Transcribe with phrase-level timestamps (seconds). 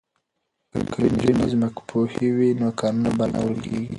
[0.91, 3.85] که نجونې ځمکپوهې وي نو کانونه به نه ورکیږي.